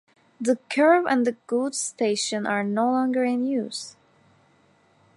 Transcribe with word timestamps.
The 0.41 0.55
curve 0.67 1.05
and 1.05 1.27
the 1.27 1.33
goods 1.45 1.77
station 1.77 2.47
are 2.47 2.63
no 2.63 2.91
longer 2.91 3.23
in 3.23 3.43
use. 3.45 3.95